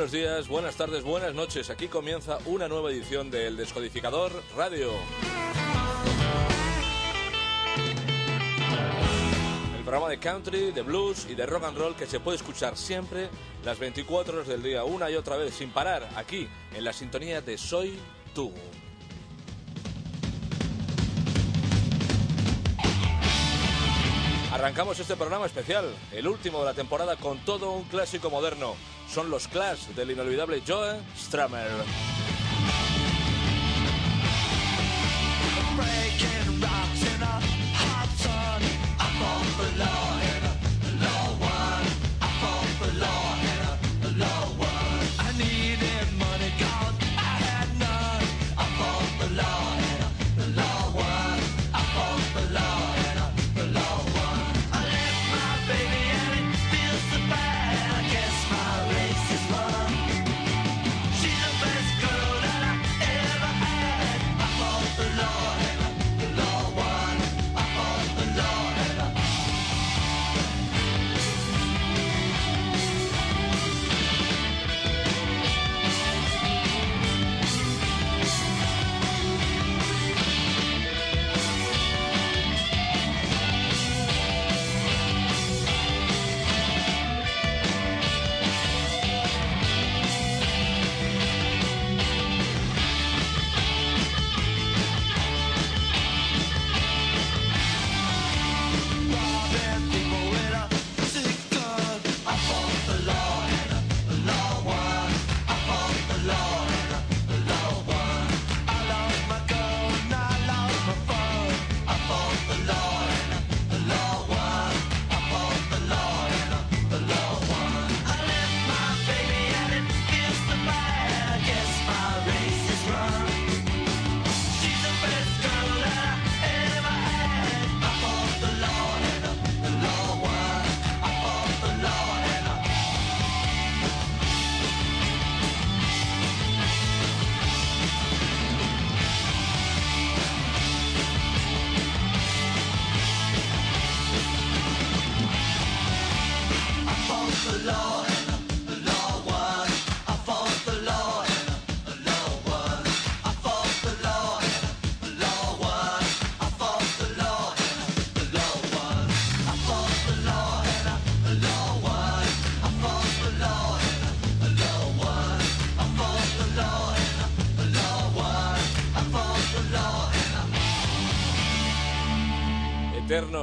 [0.00, 1.68] Buenos días, buenas tardes, buenas noches.
[1.68, 4.92] Aquí comienza una nueva edición del Descodificador Radio.
[9.76, 12.78] El programa de country, de blues y de rock and roll que se puede escuchar
[12.78, 13.28] siempre
[13.62, 17.42] las 24 horas del día, una y otra vez, sin parar, aquí, en la sintonía
[17.42, 17.98] de Soy
[18.34, 18.54] Tú.
[24.50, 28.76] Arrancamos este programa especial, el último de la temporada con todo un clásico moderno.
[29.12, 31.68] Son los Clash del inolvidable Joe Strummer.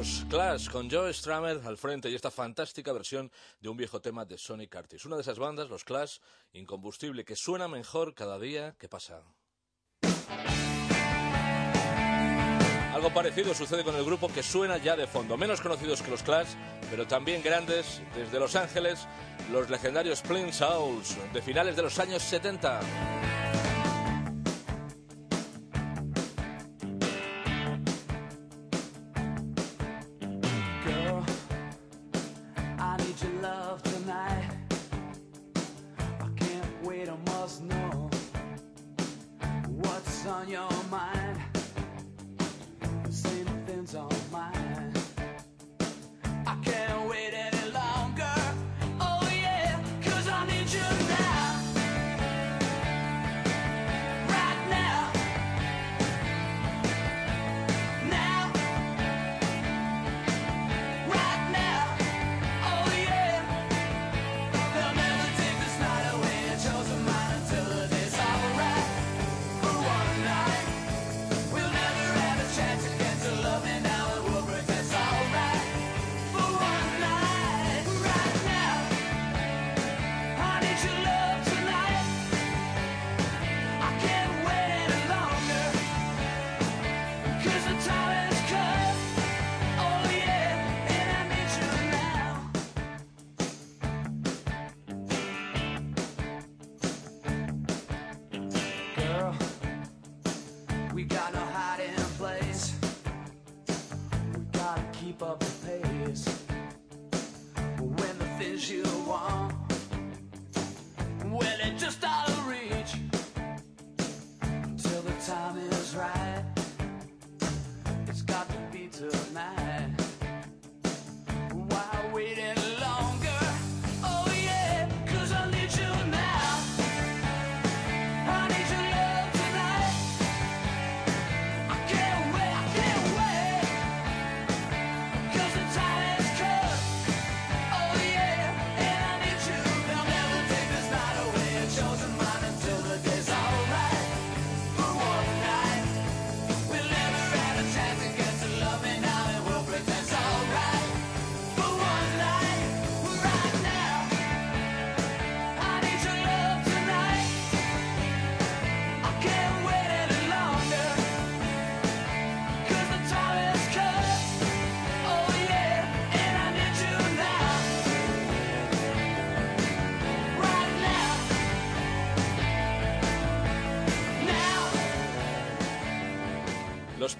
[0.00, 3.30] Eternos Clash con Joe Strummer al frente y esta fantástica versión
[3.60, 5.04] de un viejo tema de Sonic Artist.
[5.04, 6.16] Una de esas bandas, los Clash,
[6.54, 9.22] incombustible, que suena mejor cada día que pasa.
[12.94, 16.22] Algo parecido sucede con el grupo que suena ya de fondo, menos conocidos que los
[16.22, 16.48] Clash,
[16.90, 19.06] pero también grandes desde Los Ángeles,
[19.52, 23.29] los legendarios Plain Souls de finales de los años 70.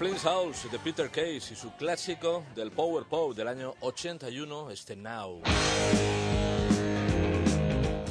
[0.00, 4.97] Plain Souls de Peter Case y su clásico del Power Pop del año 81, este
[4.97, 5.43] Now.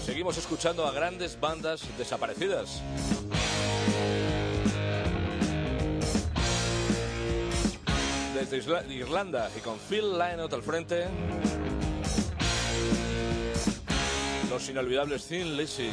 [0.06, 2.84] Seguimos escuchando a grandes bandas desaparecidas.
[8.34, 11.08] Desde Isla- Irlanda y con Phil Lynott al frente,
[14.50, 15.90] los inolvidables Thin Lizzy.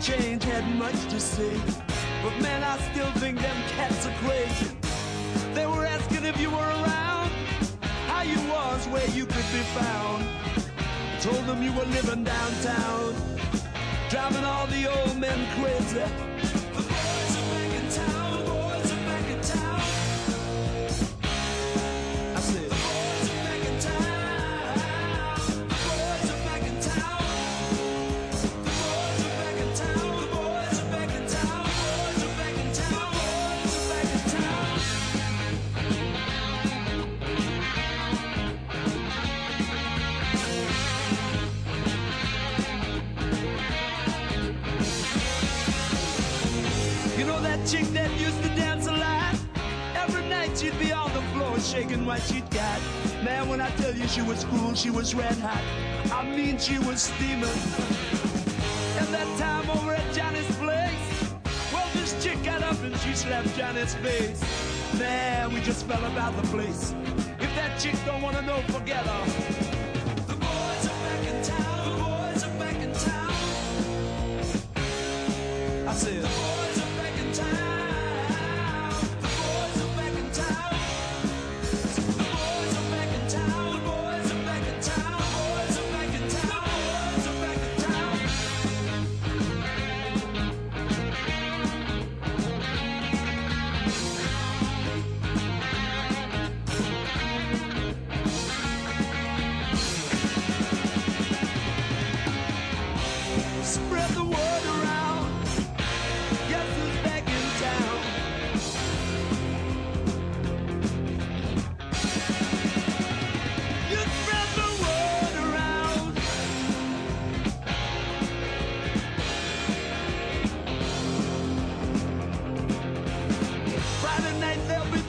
[0.00, 1.60] Haven't had much to say.
[2.22, 4.74] But man, I still think them cats are crazy.
[5.52, 7.30] They were asking if you were around,
[8.08, 10.24] how you was, where you could be found.
[10.56, 13.14] I Told them you were living downtown,
[14.08, 16.29] driving all the old men crazy.
[52.06, 52.80] What she'd got.
[53.24, 55.62] Man, when I tell you she was cool, she was red hot.
[56.12, 57.60] I mean, she was steaming.
[58.98, 61.34] And that time over at Johnny's place,
[61.72, 64.42] well, this chick got up and she slapped Johnny's face.
[64.98, 66.94] Man, we just fell about the place.
[67.38, 69.49] If that chick don't wanna know, forget her.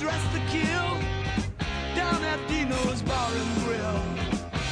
[0.01, 0.89] Dressed to kill.
[1.96, 4.01] Down at Dino's Bar and Grill.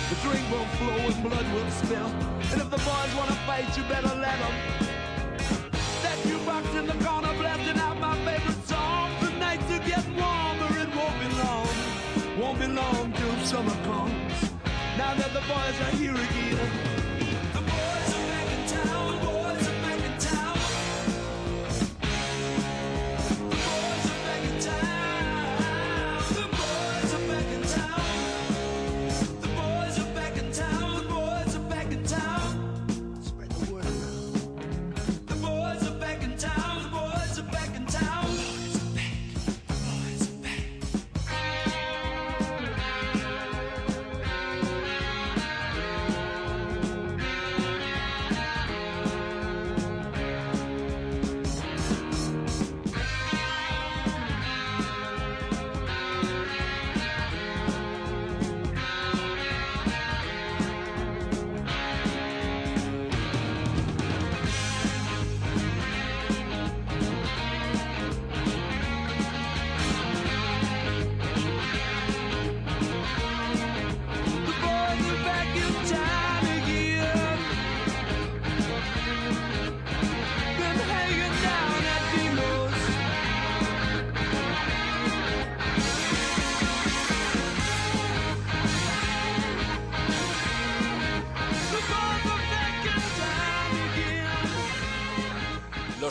[0.09, 2.11] The drink will flow and blood will spill.
[2.51, 4.55] And if the boys wanna fight, you better let them.
[6.01, 9.11] That jukebox in the corner blasting out my favorite song.
[9.21, 11.69] The nights are getting warmer, it won't be long.
[12.39, 14.33] Won't be long till summer comes.
[14.97, 16.98] Now that the boys are here again.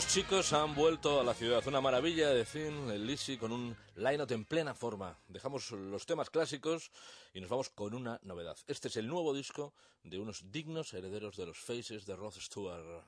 [0.09, 1.61] Chicos han vuelto a la ciudad.
[1.67, 5.15] Una maravilla de Thin Lizzy con un line-up en plena forma.
[5.27, 6.89] Dejamos los temas clásicos
[7.31, 8.57] y nos vamos con una novedad.
[8.65, 13.03] Este es el nuevo disco de unos dignos herederos de los Faces de Rod Stewart.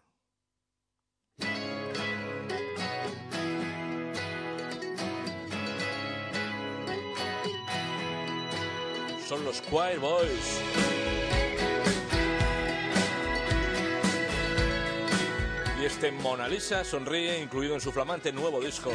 [9.28, 11.01] Son los Choir Boys.
[15.82, 18.92] Y este Mona Lisa sonríe, incluido en su flamante nuevo disco.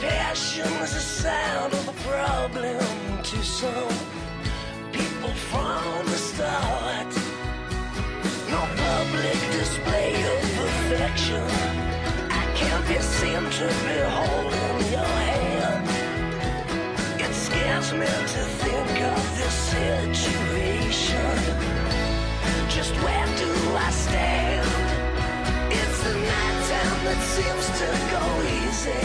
[0.00, 3.94] Passion is the sound of a problem to some
[4.90, 7.14] people from the start.
[8.50, 11.46] No public display of perfection.
[12.30, 14.73] I can't be seen to be holding
[17.74, 21.36] It scares me to think of this situation.
[22.68, 24.86] Just where do I stand?
[25.72, 28.22] It's the nighttime that seems to go
[28.62, 29.04] easy.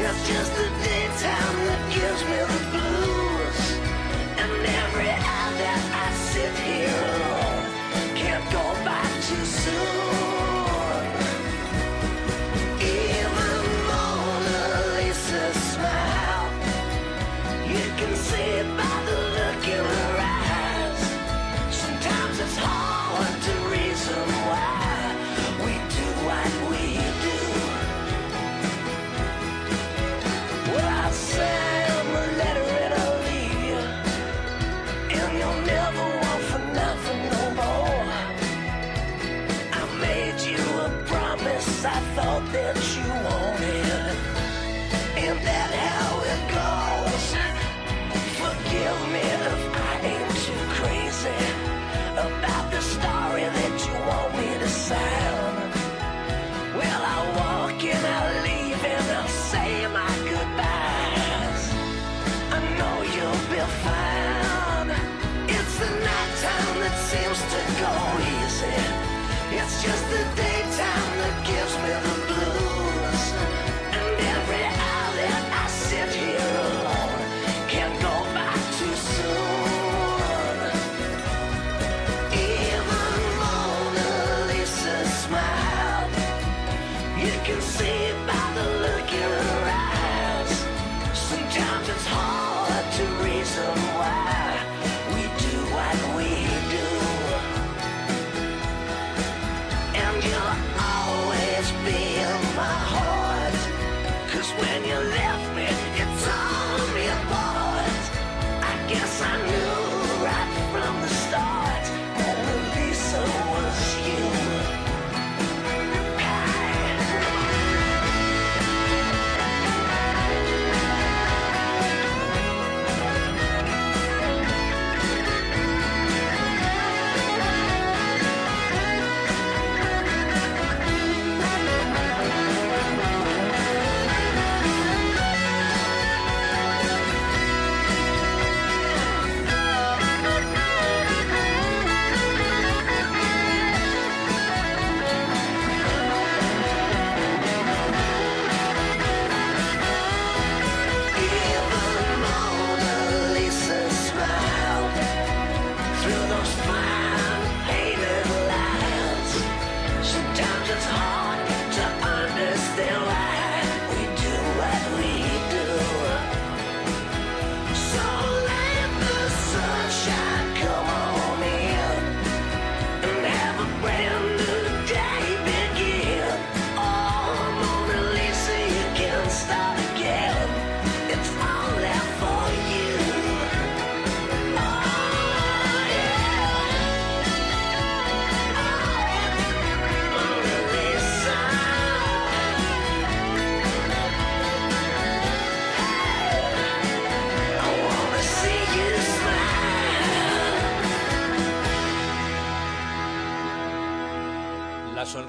[0.00, 3.60] It's just the daytime that gives me the blues.
[4.40, 7.64] And every hour that I sit here alone
[8.16, 10.01] can't go by too soon.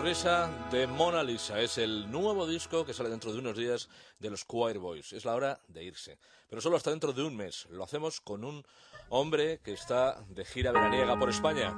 [0.03, 3.87] Sonrisa de Mona Lisa es el nuevo disco que sale dentro de unos días
[4.19, 5.13] de los Choir Boys.
[5.13, 6.17] Es la hora de irse.
[6.49, 7.67] Pero solo hasta dentro de un mes.
[7.69, 8.65] Lo hacemos con un
[9.07, 11.73] hombre que está de gira veraniega por España.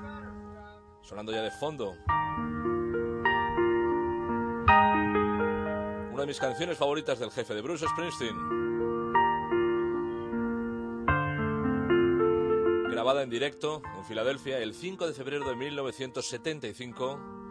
[1.04, 1.96] Sonando ya de fondo.
[6.12, 8.36] Una de mis canciones favoritas del jefe de Bruce Springsteen.
[12.90, 17.45] Grabada en directo en Filadelfia el 5 de febrero de 1975.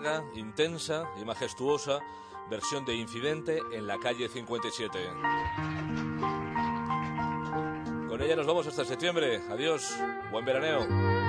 [0.00, 2.00] Larga, intensa y majestuosa
[2.48, 4.98] versión de Incidente en la calle 57.
[8.08, 9.40] Con ella nos vamos hasta septiembre.
[9.50, 9.94] Adiós.
[10.32, 11.19] Buen veraneo.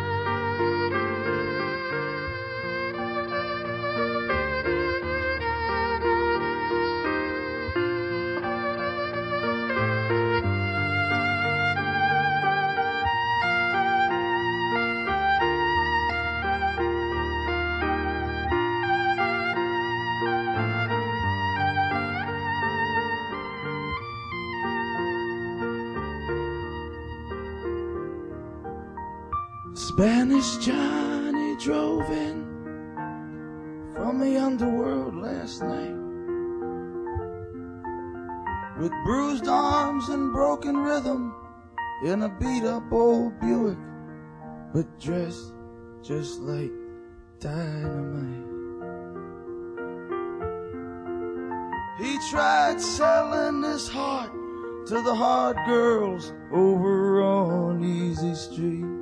[29.88, 32.46] Spanish Johnny drove in
[33.96, 35.96] from the underworld last night
[38.80, 41.34] with bruised arms and broken rhythm
[42.06, 43.78] in a beat up old Buick,
[44.72, 45.52] but dressed
[46.04, 46.72] just like
[47.40, 48.50] dynamite.
[51.98, 54.32] He tried selling his heart
[54.86, 59.01] to the hard girls over on Easy Street.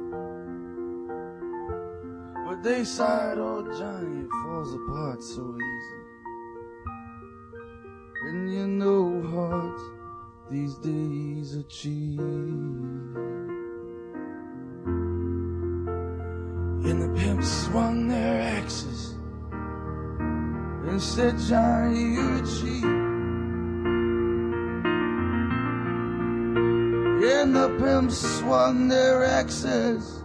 [2.61, 6.01] They sighed, oh Johnny, falls apart so easy.
[8.27, 9.81] And you know hearts
[10.51, 12.19] these days are cheap.
[16.83, 19.15] And the pimps swung their axes
[20.89, 22.83] and said, Johnny, you're cheap.
[27.23, 30.23] And the pimps swung their axes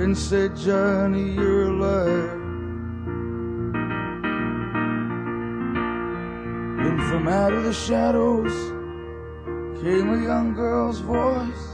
[0.00, 2.30] and said, Johnny, you're a liar.
[6.86, 8.52] And from out of the shadows
[9.82, 11.66] came a young girl's voice.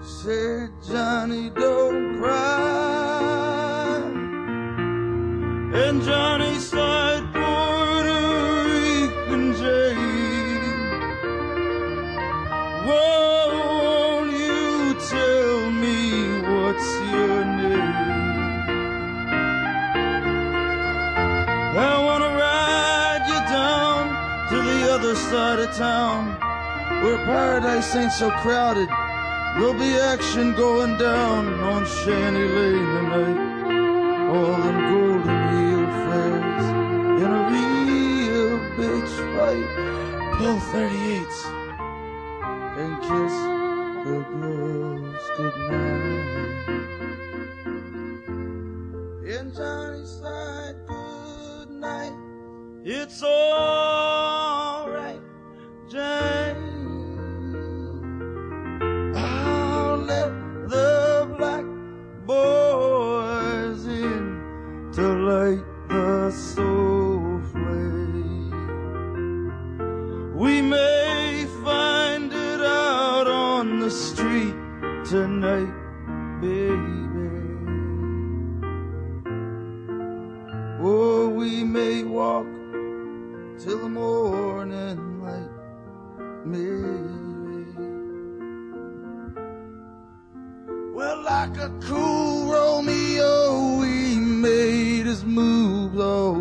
[0.00, 4.00] Said, Johnny, don't cry.
[5.74, 6.95] And Johnny sighed,
[25.66, 26.36] town
[27.02, 28.88] where paradise ain't so crowded.
[29.56, 33.38] There'll be action going down on Shanty Lane tonight.
[34.28, 36.66] All them golden heel flares
[37.22, 39.68] in a real bitch fight.
[40.36, 41.38] Pull 38s
[42.78, 43.34] and kiss
[44.04, 46.26] the girls goodnight.
[49.26, 52.16] And Johnny said good night.
[52.84, 55.20] It's alright,
[59.16, 60.32] I'll let
[60.68, 61.66] the black
[62.26, 65.65] boys in to light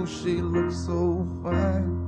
[0.06, 2.06] She looked so fine.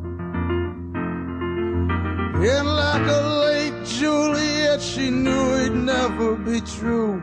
[2.35, 7.21] And like a late Juliet, she knew it'd never be true,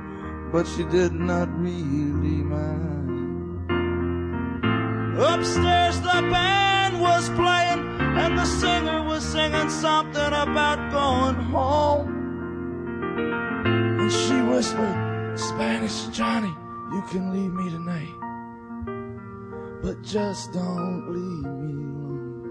[0.50, 3.70] but she did not really mind.
[5.16, 12.08] Upstairs, the band was playing, and the singer was singing something about going home.
[14.00, 16.54] And she whispered, Spanish Johnny,
[16.92, 18.23] you can leave me tonight.
[19.84, 22.48] But just don't leave me alone.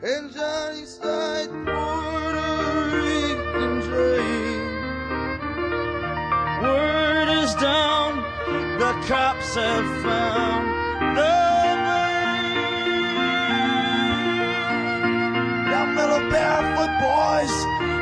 [0.00, 4.62] And Johnny sighed, Puerto Rican Jane.
[6.62, 8.22] Word is down,
[8.78, 10.64] the cops have found
[11.16, 11.34] the.
[15.68, 17.54] Them little barefoot boys,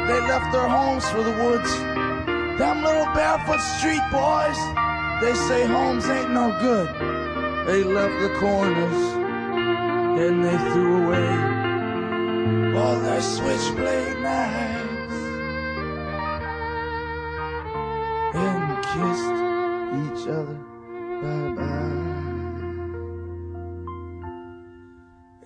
[0.06, 1.72] they left their homes for the woods.
[2.58, 4.58] Them little barefoot street boys,
[5.20, 6.88] they say homes ain't no good.
[7.66, 9.02] They left the corners
[10.20, 11.54] and they threw away
[12.78, 15.14] all their switchblade knives
[18.34, 20.58] and kissed each other
[21.24, 21.84] bye bye.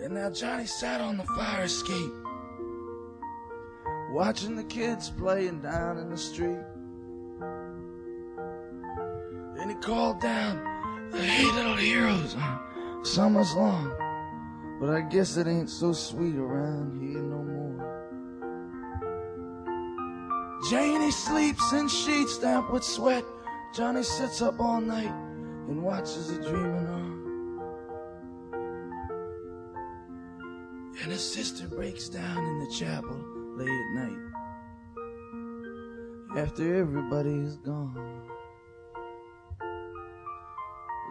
[0.04, 2.12] And now Johnny sat on the fire escape,
[4.10, 6.58] watching the kids playing down in the street.
[9.80, 12.58] Called down, the Hey little heroes, uh,
[13.02, 13.92] summer's long,
[14.80, 17.58] but I guess it ain't so sweet around here no more.
[20.68, 23.24] Janie sleeps in sheets damp with sweat.
[23.74, 25.14] Johnny sits up all night
[25.68, 27.18] and watches her dreaming on.
[31.02, 33.16] And his sister breaks down in the chapel
[33.56, 34.18] late at night
[36.36, 38.17] after everybody is gone.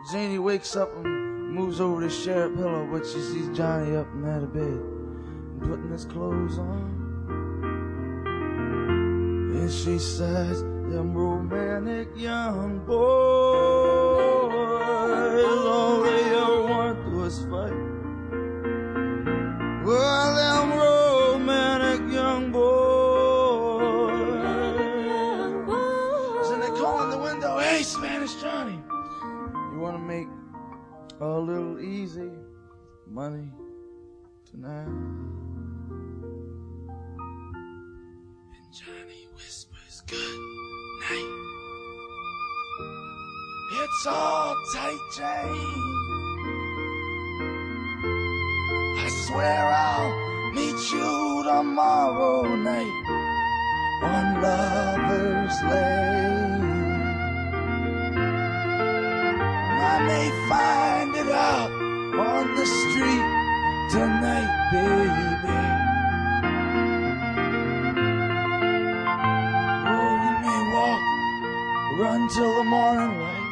[0.05, 4.07] Janie wakes up and moves over to share a pillow, but she sees Johnny up
[4.13, 6.97] and out of bed and putting his clothes on.
[9.55, 13.76] And she says, Them romantic young boys.
[44.05, 45.25] All tight, Jane.
[48.99, 53.03] I swear I'll meet you tomorrow night
[54.03, 56.61] on Lover's Lane.
[59.81, 63.27] I may find it out on the street
[63.89, 65.59] tonight, baby.
[69.89, 71.01] Or we may walk,
[71.99, 73.46] run till the morning light.